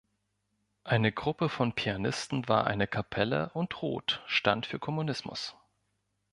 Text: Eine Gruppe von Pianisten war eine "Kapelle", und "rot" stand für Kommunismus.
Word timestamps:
Eine 0.83 1.11
Gruppe 1.11 1.47
von 1.47 1.73
Pianisten 1.73 2.47
war 2.47 2.65
eine 2.65 2.87
"Kapelle", 2.87 3.51
und 3.53 3.83
"rot" 3.83 4.23
stand 4.25 4.65
für 4.65 4.79
Kommunismus. 4.79 5.55